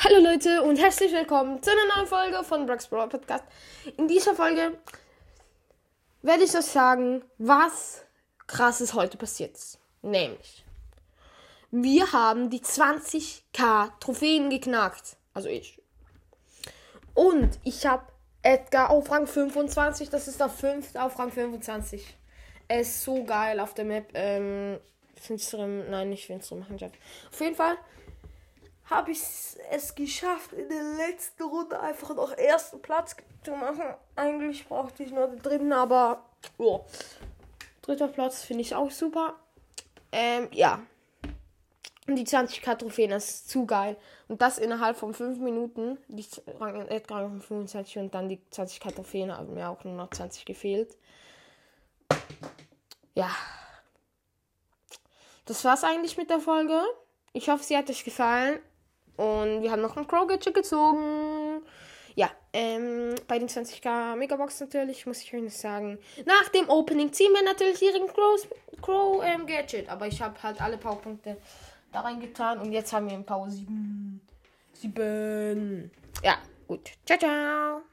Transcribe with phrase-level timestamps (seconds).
[0.00, 3.42] Hallo Leute und herzlich willkommen zu einer neuen Folge von Brax Brawl Podcast.
[3.96, 4.78] In dieser Folge
[6.22, 8.04] werde ich euch sagen, was
[8.46, 9.80] krasses heute passiert ist.
[10.02, 10.64] Nämlich,
[11.72, 15.16] wir haben die 20k Trophäen geknackt.
[15.34, 15.82] Also ich.
[17.14, 18.04] Und ich habe
[18.42, 20.10] Edgar auf Rang 25.
[20.10, 22.16] Das ist der fünfte auf Rang 25.
[22.68, 24.12] Er ist so geil auf der Map.
[24.14, 24.78] Ähm,
[25.16, 26.64] finsterem, nein, nicht finsterem.
[27.32, 27.76] Auf jeden Fall
[28.90, 29.20] habe ich
[29.70, 33.84] es geschafft, in der letzten Runde einfach noch ersten Platz zu machen.
[34.16, 36.24] Eigentlich brauchte ich nur den dritten, aber
[36.56, 36.84] oh,
[37.82, 39.34] dritter Platz finde ich auch super.
[40.12, 40.80] Ähm, ja.
[42.06, 43.96] Und die 20k Trophäen, das ist zu geil.
[44.28, 45.98] Und das innerhalb von 5 Minuten.
[46.08, 46.26] Die
[46.58, 50.46] Rang Edgar auf 25 und dann die 20k Trophäen haben mir auch nur noch 20
[50.46, 50.96] gefehlt.
[53.14, 53.30] Ja.
[55.44, 56.80] Das war's eigentlich mit der Folge.
[57.34, 58.58] Ich hoffe, sie hat euch gefallen.
[59.18, 61.62] Und wir haben noch ein Crow-Gadget gezogen.
[62.14, 65.98] Ja, ähm, bei den 20k Megabox natürlich, muss ich euch sagen.
[66.24, 68.80] Nach dem Opening ziehen wir natürlich ihren Crow-Gadget.
[68.80, 69.88] Crow, ähm, Gadget.
[69.88, 71.36] Aber ich habe halt alle Powerpunkte
[71.92, 72.60] da reingetan.
[72.60, 74.20] Und jetzt haben wir ein Power 7.
[74.72, 75.90] 7.
[76.22, 76.90] Ja, gut.
[77.04, 77.87] Ciao, ciao.